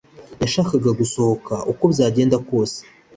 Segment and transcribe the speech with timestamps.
[0.41, 2.79] yashakaga gusohoka uko byagenda kose